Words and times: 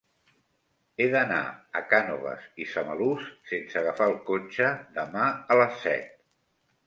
He 0.99 1.05
d'anar 1.15 1.41
a 1.79 1.81
Cànoves 1.91 2.47
i 2.63 2.65
Samalús 2.71 3.29
sense 3.51 3.77
agafar 3.83 4.09
el 4.13 4.17
cotxe 4.31 4.71
demà 4.99 5.27
a 5.57 5.61
les 5.61 5.77
set. 5.85 6.19